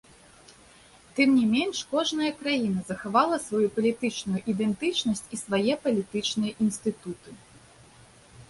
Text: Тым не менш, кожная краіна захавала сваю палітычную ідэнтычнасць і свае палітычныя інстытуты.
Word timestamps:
Тым 1.17 1.29
не 1.39 1.43
менш, 1.55 1.77
кожная 1.91 2.31
краіна 2.39 2.81
захавала 2.89 3.37
сваю 3.47 3.67
палітычную 3.75 4.39
ідэнтычнасць 4.55 5.25
і 5.37 5.41
свае 5.45 5.73
палітычныя 5.85 6.53
інстытуты. 6.67 7.29